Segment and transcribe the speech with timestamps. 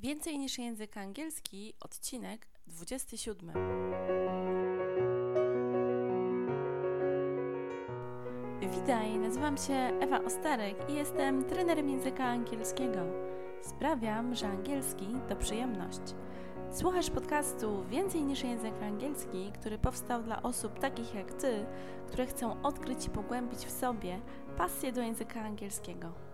[0.00, 3.52] Więcej niż język angielski, odcinek 27.
[8.60, 13.00] Witaj, nazywam się Ewa Ostarek i jestem trenerem języka angielskiego.
[13.62, 16.00] Sprawiam, że angielski to przyjemność.
[16.72, 21.66] Słuchasz podcastu Więcej niż język angielski, który powstał dla osób takich jak Ty,
[22.06, 24.20] które chcą odkryć i pogłębić w sobie
[24.56, 26.27] pasję do języka angielskiego.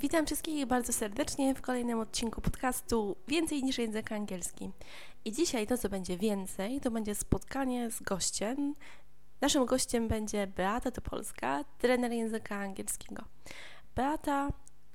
[0.00, 4.70] Witam wszystkich bardzo serdecznie w kolejnym odcinku podcastu Więcej niż język angielski.
[5.24, 8.74] I dzisiaj to, co będzie więcej, to będzie spotkanie z gościem.
[9.40, 13.24] Naszym gościem będzie Beata Topolska, trener języka angielskiego.
[13.94, 14.48] Beata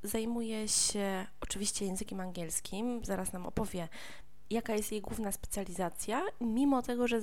[0.04, 3.88] zajmuje się oczywiście językiem angielskim, zaraz nam opowie,
[4.50, 7.22] jaka jest jej główna specjalizacja, mimo tego, że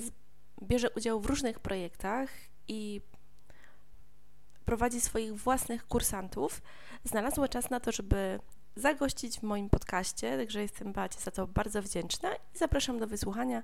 [0.63, 2.31] bierze udział w różnych projektach
[2.69, 3.01] i
[4.65, 6.63] prowadzi swoich własnych kursantów,
[7.05, 8.41] znalazła czas na to, żeby
[8.77, 13.63] zagościć w moim podcaście, także jestem Beacie za to bardzo wdzięczna i zapraszam do wysłuchania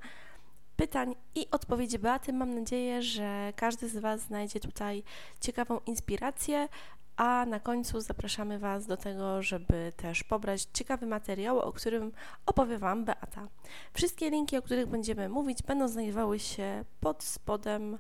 [0.76, 2.32] pytań i odpowiedzi Beaty.
[2.32, 5.02] Mam nadzieję, że każdy z Was znajdzie tutaj
[5.40, 6.68] ciekawą inspirację,
[7.16, 12.12] a na końcu zapraszamy Was do tego, żeby też pobrać ciekawy materiał, o którym
[12.46, 13.48] opowie Wam Beata.
[13.94, 17.98] Wszystkie linki, o których będziemy mówić, będą znajdowały się pod spodem.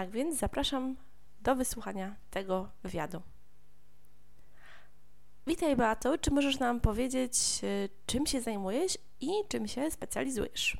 [0.00, 0.96] Tak więc zapraszam
[1.42, 3.22] do wysłuchania tego wywiadu.
[5.46, 10.76] Witaj Beato, czy możesz nam powiedzieć, y, czym się zajmujesz i czym się specjalizujesz?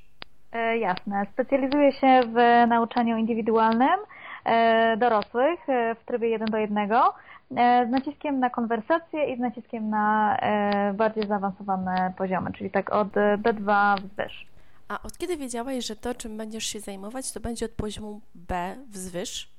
[0.53, 1.27] E, jasne.
[1.33, 3.99] Specjalizuję się w nauczaniu indywidualnym
[4.45, 9.41] e, dorosłych e, w trybie 1 do 1 e, z naciskiem na konwersację i z
[9.41, 13.09] naciskiem na e, bardziej zaawansowane poziomy, czyli tak od
[13.43, 14.50] B2 wzwyż.
[14.91, 18.77] A od kiedy wiedziałaś, że to, czym będziesz się zajmować, to będzie od poziomu B
[18.89, 19.51] wzwyż?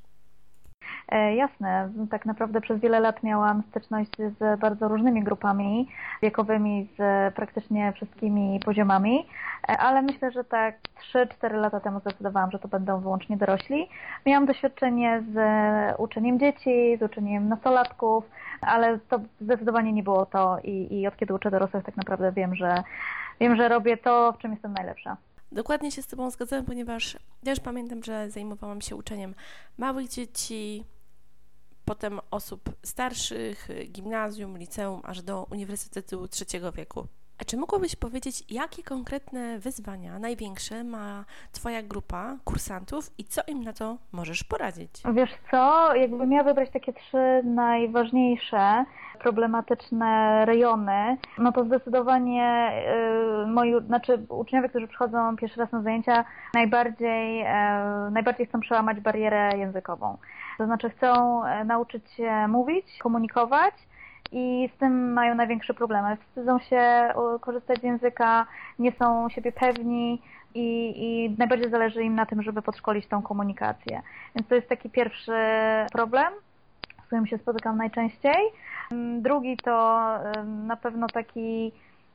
[1.10, 5.88] E, jasne, tak naprawdę przez wiele lat miałam styczność z bardzo różnymi grupami
[6.22, 9.28] wiekowymi, z praktycznie wszystkimi poziomami,
[9.70, 10.76] e, ale myślę, że tak
[11.14, 13.90] 3-4 lata temu zdecydowałam, że to będą wyłącznie dorośli.
[14.26, 15.38] Miałam doświadczenie z
[16.00, 18.24] uczeniem dzieci, z uczeniem nastolatków,
[18.62, 22.56] ale to zdecydowanie nie było to i, i od kiedy uczę dorosłych tak naprawdę wiem,
[22.56, 22.84] że
[23.42, 25.18] wiem, że robię to, w czym jestem najlepsza.
[25.52, 29.36] Dokładnie się z Tobą zgadzam, ponieważ też pamiętam, że zajmowałam się uczeniem
[29.78, 30.84] małych dzieci,
[31.86, 37.08] potem osób starszych, gimnazjum, liceum, aż do Uniwersytetu Trzeciego Wieku.
[37.42, 43.64] A czy mogłabyś powiedzieć, jakie konkretne wyzwania największe ma Twoja grupa kursantów i co im
[43.64, 44.92] na to możesz poradzić?
[45.14, 48.86] Wiesz co, jakbym miała wybrać takie trzy najważniejsze,
[49.20, 56.26] problematyczne rejony, no to zdecydowanie yy, moi, znaczy uczniowie, którzy przychodzą pierwszy raz na zajęcia,
[56.54, 60.18] najbardziej, yy, najbardziej chcą przełamać barierę językową.
[60.58, 63.74] To znaczy chcą e, nauczyć się mówić, komunikować,
[64.32, 66.18] i z tym mają największe problemy.
[66.18, 68.46] Wstydzą się korzystać z języka,
[68.80, 70.22] nie są siebie pewni
[70.56, 74.02] i, i najbardziej zależy im na tym, żeby podszkolić tą komunikację.
[74.36, 75.34] Więc to jest taki pierwszy
[75.92, 76.34] problem,
[77.04, 78.46] z którym się spotykam najczęściej.
[79.20, 80.00] Drugi to
[80.46, 81.72] na pewno taki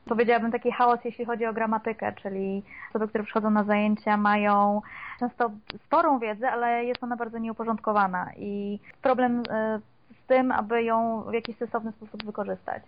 [0.07, 4.81] powiedziałabym taki chaos, jeśli chodzi o gramatykę, czyli osoby, które przychodzą na zajęcia mają
[5.19, 5.51] często
[5.85, 9.79] sporą wiedzę, ale jest ona bardzo nieuporządkowana i problem e,
[10.27, 12.83] tym, aby ją w jakiś sensowny sposób wykorzystać.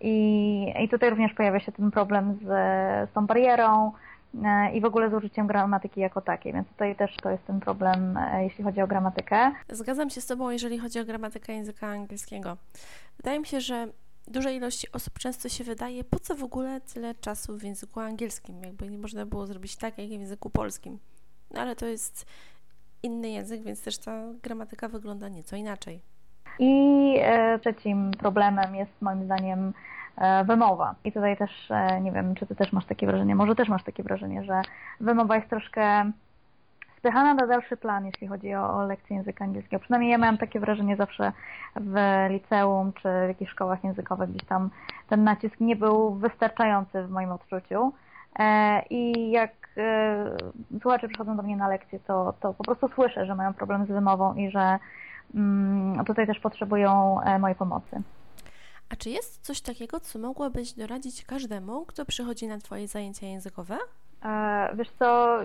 [0.00, 2.44] I, i tutaj również pojawia się ten problem z,
[3.10, 3.92] z tą barierą
[4.44, 7.60] e, i w ogóle z użyciem gramatyki jako takiej, więc tutaj też to jest ten
[7.60, 9.52] problem, e, jeśli chodzi o gramatykę.
[9.68, 12.56] Zgadzam się z Tobą, jeżeli chodzi o gramatykę języka angielskiego.
[13.16, 13.86] Wydaje mi się, że
[14.32, 18.62] dużej ilości osób często się wydaje, po co w ogóle tyle czasu w języku angielskim,
[18.62, 20.98] jakby nie można było zrobić tak, jak w języku polskim.
[21.50, 22.26] No ale to jest
[23.02, 26.00] inny język, więc też ta gramatyka wygląda nieco inaczej.
[26.58, 29.72] I e, trzecim problemem jest moim zdaniem
[30.16, 30.94] e, wymowa.
[31.04, 33.84] I tutaj też, e, nie wiem, czy ty też masz takie wrażenie, może też masz
[33.84, 34.62] takie wrażenie, że
[35.00, 36.12] wymowa jest troszkę
[37.02, 39.80] spychana na dalszy plan, jeśli chodzi o, o lekcje języka angielskiego.
[39.80, 41.32] Przynajmniej ja miałam takie wrażenie zawsze
[41.76, 41.96] w
[42.30, 44.70] liceum czy w jakichś szkołach językowych, gdzieś tam
[45.08, 47.92] ten nacisk nie był wystarczający w moim odczuciu.
[48.90, 49.52] I jak
[50.80, 53.88] słuchacze przychodzą do mnie na lekcje, to, to po prostu słyszę, że mają problem z
[53.88, 54.78] wymową i że
[55.34, 58.02] Mm, tutaj też potrzebują e, mojej pomocy.
[58.88, 63.78] A czy jest coś takiego, co mogłabyś doradzić każdemu, kto przychodzi na Twoje zajęcia językowe?
[64.24, 65.38] E, wiesz co,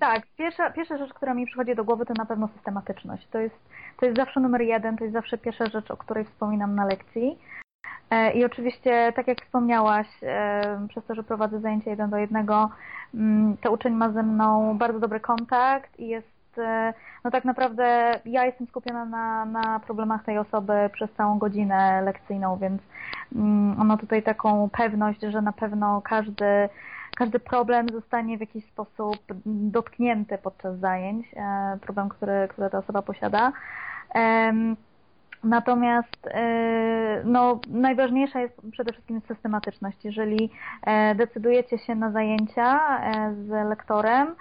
[0.00, 3.26] tak, pierwsza, pierwsza rzecz, która mi przychodzi do głowy, to na pewno systematyczność.
[3.28, 3.56] To jest,
[4.00, 7.38] to jest zawsze numer jeden, to jest zawsze pierwsza rzecz, o której wspominam na lekcji.
[8.10, 10.06] E, I oczywiście, tak jak wspomniałaś,
[10.88, 12.70] przez to, że prowadzę zajęcia jeden do jednego,
[13.14, 16.40] mm, to uczeń ma ze mną bardzo dobry kontakt i jest
[17.24, 22.56] no tak naprawdę ja jestem skupiona na, na problemach tej osoby przez całą godzinę lekcyjną,
[22.56, 22.82] więc
[23.34, 26.68] mm, ono tutaj taką pewność, że na pewno każdy
[27.16, 33.02] każdy problem zostanie w jakiś sposób dotknięty podczas zajęć, e, problem, który, który ta osoba
[33.02, 33.52] posiada.
[35.44, 40.04] Natomiast e, no, najważniejsza jest przede wszystkim systematyczność.
[40.04, 40.50] Jeżeli
[40.86, 42.80] e, decydujecie się na zajęcia
[43.32, 44.34] z lektorem,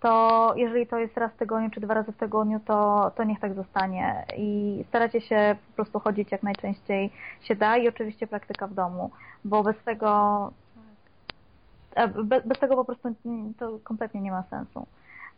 [0.00, 3.40] to jeżeli to jest raz w tygodniu czy dwa razy w tygodniu, to, to niech
[3.40, 4.24] tak zostanie.
[4.36, 9.10] I staracie się po prostu chodzić jak najczęściej się da i oczywiście praktyka w domu,
[9.44, 10.52] bo bez tego
[12.24, 13.14] bez, bez tego po prostu
[13.58, 14.86] to kompletnie nie ma sensu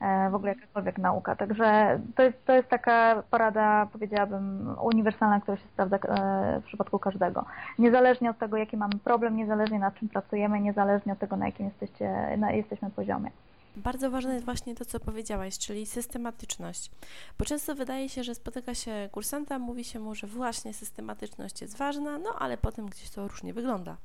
[0.00, 1.36] e, w ogóle jakakolwiek nauka.
[1.36, 6.98] Także to jest, to jest taka porada, powiedziałabym, uniwersalna, która się sprawdza e, w przypadku
[6.98, 7.44] każdego.
[7.78, 11.66] Niezależnie od tego, jaki mamy problem, niezależnie nad czym pracujemy, niezależnie od tego, na jakim
[11.66, 13.30] jesteście, na, jesteśmy poziomie.
[13.76, 16.90] Bardzo ważne jest właśnie to, co powiedziałaś, czyli systematyczność.
[17.38, 21.76] Bo często wydaje się, że spotyka się kursanta, mówi się mu, że właśnie systematyczność jest
[21.76, 23.96] ważna, no ale potem gdzieś to różnie wygląda.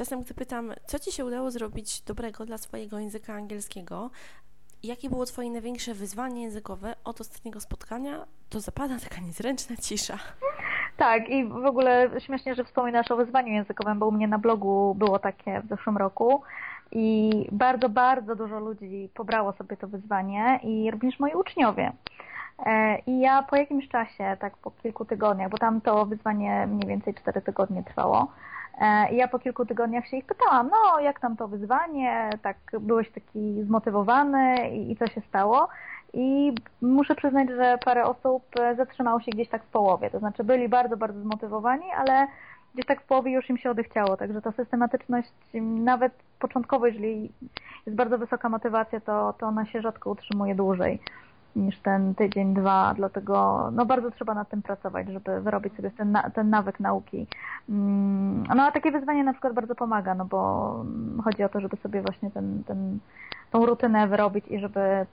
[0.00, 4.10] Czasem, gdy pytam, co Ci się udało zrobić dobrego dla swojego języka angielskiego,
[4.82, 10.18] jakie było Twoje największe wyzwanie językowe od ostatniego spotkania, to zapada taka niezręczna cisza.
[10.96, 14.94] Tak, i w ogóle śmiesznie, że wspominasz o wyzwaniu językowym, bo u mnie na blogu
[14.94, 16.42] było takie w zeszłym roku
[16.92, 21.92] i bardzo, bardzo dużo ludzi pobrało sobie to wyzwanie i również moi uczniowie.
[22.66, 26.88] E, I ja po jakimś czasie, tak po kilku tygodniach, bo tam to wyzwanie mniej
[26.88, 28.32] więcej 4 tygodnie trwało,
[29.12, 33.10] I ja po kilku tygodniach się ich pytałam, no jak tam to wyzwanie, tak byłeś
[33.10, 35.68] taki zmotywowany i, i co się stało?
[36.12, 40.44] I muszę przyznać, że parę osób e, zatrzymało się gdzieś tak w połowie, to znaczy
[40.44, 42.26] byli bardzo, bardzo zmotywowani, ale
[42.74, 45.28] gdzieś tak w połowie już im się odechciało, także ta systematyczność
[45.62, 47.32] nawet początkowo, jeżeli
[47.86, 50.98] jest bardzo wysoka motywacja, to, to ona się rzadko utrzymuje dłużej
[51.56, 56.18] niż ten tydzień, dwa, dlatego no bardzo trzeba nad tym pracować, żeby wyrobić sobie ten,
[56.34, 57.26] ten nawyk nauki.
[57.68, 60.84] Mm, no a takie wyzwanie na przykład bardzo pomaga, no bo
[61.24, 62.98] chodzi o to, żeby sobie właśnie ten, ten
[63.50, 65.06] tą rutynę wyrobić i żeby e,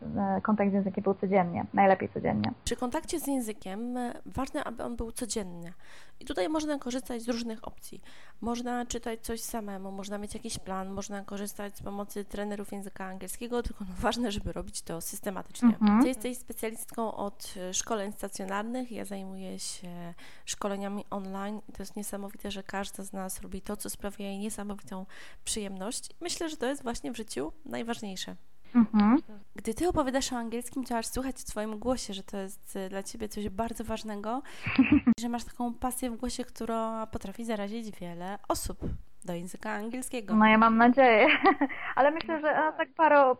[0.43, 2.51] kontakt z językiem był codziennie, najlepiej codziennie.
[2.63, 5.73] Przy kontakcie z językiem e, ważne, aby on był codzienny.
[6.19, 8.01] I tutaj można korzystać z różnych opcji.
[8.41, 13.63] Można czytać coś samemu, można mieć jakiś plan, można korzystać z pomocy trenerów języka angielskiego,
[13.63, 15.69] tylko no ważne, żeby robić to systematycznie.
[15.81, 15.99] Mhm.
[16.27, 20.13] Ty jesteś specjalistką od e, szkoleń stacjonarnych, ja zajmuję się
[20.45, 25.05] szkoleniami online to jest niesamowite, że każda z nas robi to, co sprawia jej niesamowitą
[25.43, 26.09] przyjemność.
[26.21, 28.35] Myślę, że to jest właśnie w życiu najważniejsze.
[28.75, 29.17] Mhm.
[29.55, 32.89] Gdy ty opowiadasz o angielskim, to aż słuchać w twoim głosie, że to jest y,
[32.89, 34.41] dla ciebie coś bardzo ważnego,
[35.21, 38.79] że masz taką pasję w głosie, która potrafi zarazić wiele osób
[39.27, 40.35] do języka angielskiego.
[40.35, 41.27] No ja mam nadzieję,
[41.95, 43.35] ale myślę, że tak parę,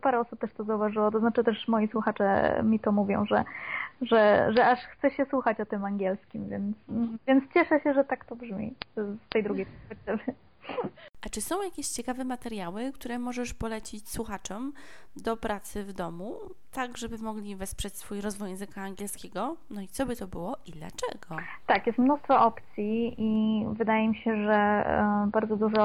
[0.00, 3.44] parę osób też to zauważyło, to znaczy też moi słuchacze mi to mówią, że,
[4.02, 6.76] że, że aż chce się słuchać o tym angielskim, więc,
[7.26, 9.87] więc cieszę się, że tak to brzmi z tej drugiej perspektywy.
[11.28, 14.72] A czy są jakieś ciekawe materiały, które możesz polecić słuchaczom
[15.16, 16.34] do pracy w domu,
[16.72, 19.56] tak żeby mogli wesprzeć swój rozwój języka angielskiego?
[19.70, 21.36] No i co by to było i dlaczego?
[21.66, 25.82] Tak, jest mnóstwo opcji i wydaje mi się, że e, bardzo dużo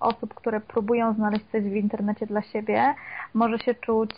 [0.00, 2.94] osób, które próbują znaleźć coś w internecie dla siebie,
[3.34, 4.10] może się czuć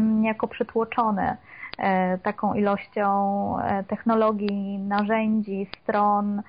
[0.00, 1.36] niejako przytłoczone
[1.78, 6.42] e, taką ilością e, technologii, narzędzi, stron,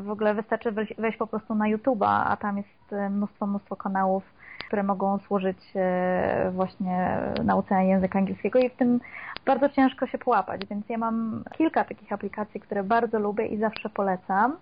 [0.00, 4.22] w ogóle wystarczy wejść po prostu na YouTube'a, a tam jest e, mnóstwo, mnóstwo kanałów,
[4.66, 9.00] które mogą służyć e, właśnie nauce języka angielskiego i w tym
[9.46, 13.88] bardzo ciężko się połapać, więc ja mam kilka takich aplikacji, które bardzo lubię i zawsze
[13.88, 14.56] polecam.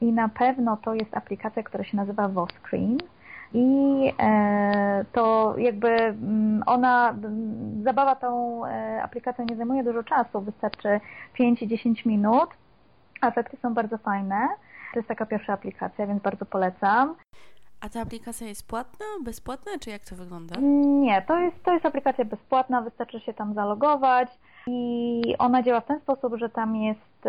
[0.00, 2.98] I na pewno to jest aplikacja, która się nazywa Voscreen.
[3.54, 4.12] I
[5.12, 7.14] to jakby mm, ona,
[7.82, 8.62] zabawa tą
[9.02, 11.00] aplikacją nie zajmuje dużo czasu, wystarczy
[11.38, 12.48] 5-10 minut
[13.22, 14.48] Efekty są bardzo fajne.
[14.92, 17.14] To jest taka pierwsza aplikacja, więc bardzo polecam.
[17.80, 20.54] A ta aplikacja jest płatna, bezpłatna, czy jak to wygląda?
[21.00, 24.28] Nie, to jest, to jest aplikacja bezpłatna, wystarczy się tam zalogować
[24.66, 27.22] i ona działa w ten sposób, że tam jest,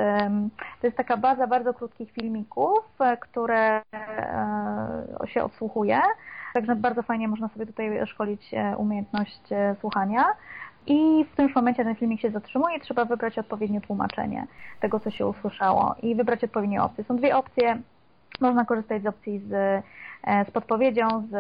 [0.82, 6.02] to jest taka baza bardzo krótkich filmików, e, które e, się odsłuchuje,
[6.54, 9.42] także bardzo fajnie można sobie tutaj szkolić e, umiejętność
[9.80, 10.26] słuchania.
[10.88, 14.48] I w tym momencie ten filmik się zatrzymuje, trzeba wybrać odpowiednie tłumaczenie
[14.80, 17.04] tego, co się usłyszało i wybrać odpowiednie opcje.
[17.04, 17.82] Są dwie opcje.
[18.42, 19.54] Można korzystać z opcji z,
[20.24, 21.34] e, z podpowiedzią, z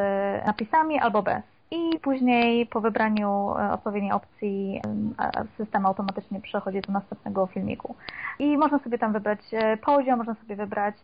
[0.45, 1.43] napisami albo bez.
[1.71, 4.81] I później po wybraniu e, odpowiedniej opcji
[5.19, 7.95] e, system automatycznie przechodzi do następnego filmiku.
[8.39, 9.39] I można sobie tam wybrać
[9.81, 10.95] poziom, można sobie wybrać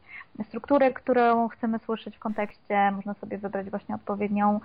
[0.48, 4.60] strukturę, którą chcemy słyszeć w kontekście, można sobie wybrać właśnie odpowiednią,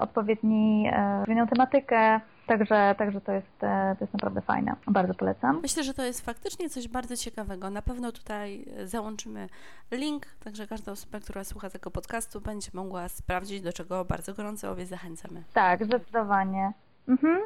[0.00, 0.90] odpowiedni,
[1.20, 4.74] odpowiednią tematykę, Także, także to, jest, e, to jest naprawdę fajne.
[4.86, 5.60] Bardzo polecam.
[5.62, 7.70] Myślę, że to jest faktycznie coś bardzo ciekawego.
[7.70, 9.48] Na pewno tutaj załączymy
[9.92, 14.70] link, także każda osoba, która słucha tego podcastu, będzie mogła sprawdzić, do czego bardzo gorąco
[14.70, 15.42] obie zachęcamy.
[15.54, 16.72] Tak, zdecydowanie.
[17.08, 17.38] Mhm.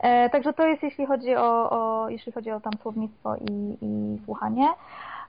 [0.00, 4.18] E, także to jest jeśli chodzi o, o, jeśli chodzi o tam słownictwo i, i
[4.24, 4.68] słuchanie.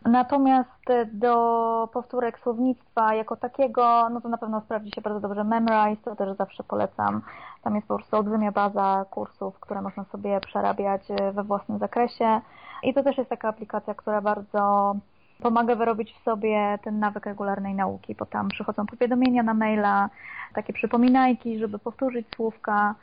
[0.06, 6.04] Natomiast do powtórek słownictwa jako takiego, no to na pewno sprawdzi się bardzo dobrze Memrise,
[6.04, 7.22] to też zawsze polecam.
[7.64, 11.02] Tam jest po prostu olbrzymia baza kursów, które można sobie przerabiać
[11.34, 12.42] we własnym zakresie.
[12.84, 14.96] I to też jest taka aplikacja, która bardzo
[15.42, 20.10] pomaga wyrobić w sobie ten nawyk regularnej nauki, bo tam przychodzą powiadomienia na maila,
[20.54, 22.96] takie przypominajki, żeby powtórzyć słówka.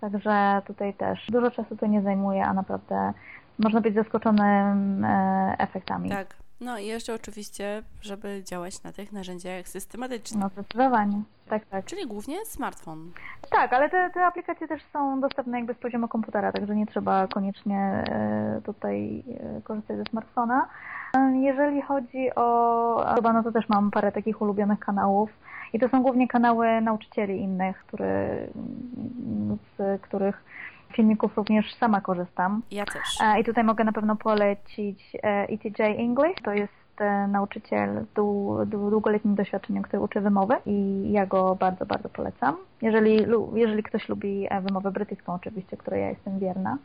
[0.00, 3.12] Także tutaj też dużo czasu to nie zajmuje, a naprawdę
[3.58, 6.10] można być zaskoczonym e, efektami.
[6.10, 6.43] Tak.
[6.60, 10.40] No i jeszcze oczywiście, żeby działać na tych narzędziach systematycznie.
[10.40, 11.84] No zdecydowanie, tak, tak.
[11.84, 13.10] Czyli głównie smartfon.
[13.50, 17.26] Tak, ale te, te aplikacje też są dostępne jakby z poziomu komputera, także nie trzeba
[17.26, 20.68] koniecznie e, tutaj e, korzystać ze smartfona.
[21.40, 25.30] Jeżeli chodzi o chyba, no to też mam parę takich ulubionych kanałów
[25.72, 28.48] i to są głównie kanały nauczycieli innych, który,
[29.78, 30.44] z których
[30.96, 32.62] filmików również sama korzystam.
[32.70, 33.20] Ja też.
[33.20, 36.42] E, I tutaj mogę na pewno polecić ETJ e English.
[36.42, 38.14] To jest e, nauczyciel z
[38.68, 42.56] długoletnim doświadczeniem, który uczy wymowy i ja go bardzo, bardzo polecam.
[42.82, 46.78] Jeżeli, jeżeli ktoś lubi wymowę brytyjską oczywiście, której ja jestem wierna.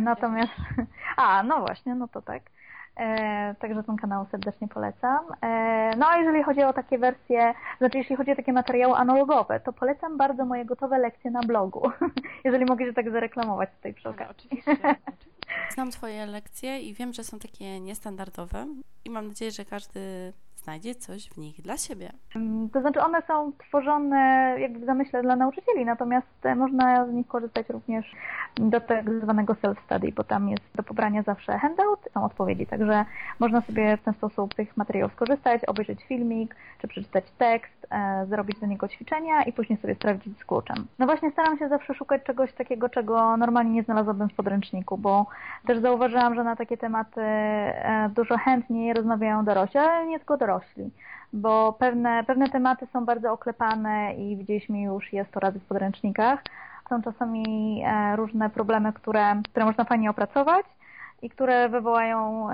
[0.00, 0.52] Natomiast,
[1.16, 2.42] a no właśnie, no to tak.
[2.98, 5.26] E, także ten kanał serdecznie polecam.
[5.42, 9.60] E, no a jeżeli chodzi o takie wersje, znaczy jeśli chodzi o takie materiały analogowe,
[9.60, 11.90] to polecam bardzo moje gotowe lekcje na blogu.
[12.44, 14.50] jeżeli mogę się tak zareklamować tutaj przy okazji.
[14.50, 18.66] Oczywiście, Znam Twoje lekcje i wiem, że są takie niestandardowe
[19.04, 20.32] i mam nadzieję, że każdy
[20.68, 22.12] znajdzie coś w nich dla siebie.
[22.36, 27.12] Mm, to znaczy one są tworzone jakby w zamyśle dla nauczycieli, natomiast e, można z
[27.12, 28.12] nich korzystać również
[28.56, 33.04] do tak zwanego self-study, bo tam jest do pobrania zawsze handout, są odpowiedzi, także
[33.38, 38.60] można sobie w ten sposób tych materiałów skorzystać, obejrzeć filmik, czy przeczytać tekst, e, zrobić
[38.60, 40.86] do niego ćwiczenia i później sobie sprawdzić z kluczem.
[40.98, 45.26] No właśnie staram się zawsze szukać czegoś takiego, czego normalnie nie znalazłabym w podręczniku, bo
[45.66, 50.90] też zauważyłam, że na takie tematy e, dużo chętniej rozmawiają dorośli, ale nie tylko dorośli
[51.32, 56.42] bo pewne, pewne tematy są bardzo oklepane i widzieliśmy już jest to razy w podręcznikach,
[56.88, 60.66] są czasami e, różne problemy, które, które można fajnie opracować
[61.22, 62.48] i które wywołają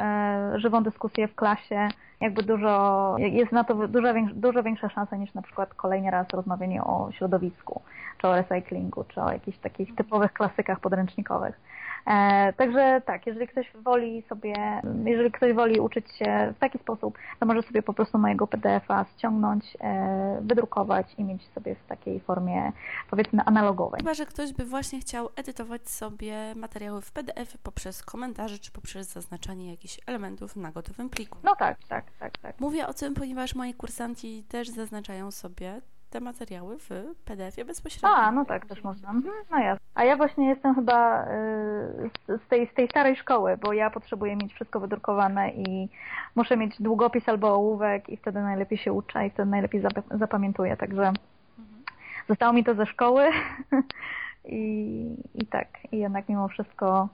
[0.56, 1.88] żywą dyskusję w klasie.
[2.24, 6.84] Jakby dużo, jest na to dużo, dużo większa szansa niż na przykład kolejny raz rozmawianie
[6.84, 7.82] o środowisku,
[8.18, 11.60] czy o recyklingu, czy o jakichś takich typowych klasykach podręcznikowych.
[12.06, 17.18] E, także tak, jeżeli ktoś woli sobie, jeżeli ktoś woli uczyć się w taki sposób,
[17.40, 22.20] to może sobie po prostu mojego PDF-a ściągnąć, e, wydrukować i mieć sobie w takiej
[22.20, 22.72] formie
[23.10, 23.98] powiedzmy analogowej.
[23.98, 29.12] Chyba, że ktoś by właśnie chciał edytować sobie materiały w PDF poprzez komentarze czy poprzez
[29.12, 31.38] zaznaczanie jakichś elementów na gotowym pliku.
[31.44, 32.61] No tak, tak, tak, tak.
[32.61, 35.80] Mówię o tym, ponieważ moi kursanci też zaznaczają sobie
[36.14, 36.90] te materiały w
[37.25, 38.16] PDF-ie bezpośrednio.
[38.16, 39.11] A, no tak, też można.
[39.11, 39.76] Mhm, no ja.
[39.94, 44.37] A ja właśnie jestem chyba y, z tej, z tej starej szkoły, bo ja potrzebuję
[44.37, 45.88] mieć wszystko wydrukowane i
[46.35, 51.02] muszę mieć długopis albo ołówek i wtedy najlepiej się uczę i wtedy najlepiej zapamiętuję, także
[51.02, 51.85] mhm.
[52.28, 53.25] zostało mi to ze szkoły
[54.44, 57.09] i, i tak, i jednak mimo wszystko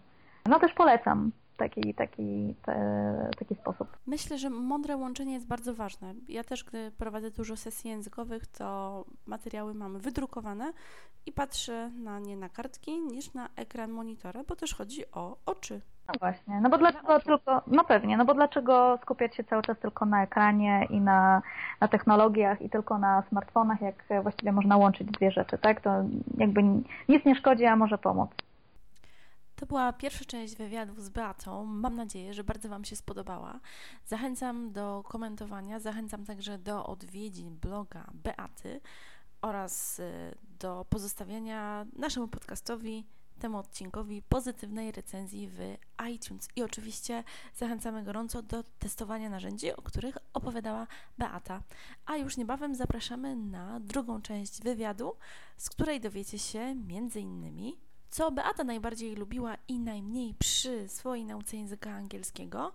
[0.47, 3.89] no też polecam taki, taki, te, taki sposób.
[4.07, 6.15] Myślę, że mądre łączenie jest bardzo ważne.
[6.29, 10.73] Ja też, gdy prowadzę dużo sesji językowych, to materiały mamy wydrukowane
[11.27, 15.81] i patrzę na nie na kartki niż na ekran monitora, bo też chodzi o oczy.
[16.09, 19.79] No właśnie, no bo dlaczego tylko, no pewnie, no bo dlaczego skupiać się cały czas
[19.79, 21.43] tylko na ekranie i na,
[21.81, 25.81] na technologiach i tylko na smartfonach, jak właściwie można łączyć dwie rzeczy, tak?
[25.81, 25.91] To
[26.37, 26.63] jakby
[27.09, 28.31] nic nie szkodzi, a może pomóc.
[29.61, 31.65] To była pierwsza część wywiadu z Beatą.
[31.65, 33.61] Mam nadzieję, że bardzo Wam się spodobała.
[34.07, 38.81] Zachęcam do komentowania, zachęcam także do odwiedzin bloga Beaty
[39.43, 43.07] oraz y, do pozostawiania naszemu podcastowi,
[43.39, 45.77] temu odcinkowi pozytywnej recenzji w
[46.11, 46.49] iTunes.
[46.57, 47.25] I oczywiście
[47.57, 50.87] zachęcamy gorąco do testowania narzędzi, o których opowiadała
[51.19, 51.63] Beata.
[52.07, 55.13] A już niebawem zapraszamy na drugą część wywiadu,
[55.57, 61.57] z której dowiecie się między innymi co Beata najbardziej lubiła i najmniej przy swojej nauce
[61.57, 62.73] języka angielskiego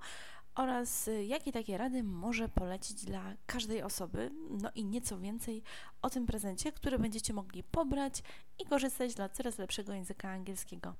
[0.56, 5.64] oraz y, jakie takie rady może polecić dla każdej osoby, no i nieco więcej
[6.02, 8.24] o tym prezencie, który będziecie mogli pobrać
[8.60, 10.94] i korzystać dla coraz lepszego języka angielskiego.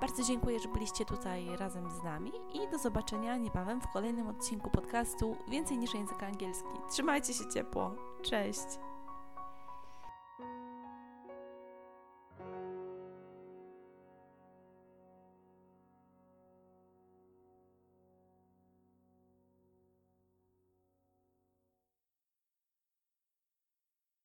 [0.00, 4.70] Bardzo dziękuję, że byliście tutaj razem z nami i do zobaczenia niebawem w kolejnym odcinku
[4.70, 6.68] podcastu Więcej niż język angielski.
[6.90, 7.94] Trzymajcie się ciepło.
[8.22, 8.89] Cześć!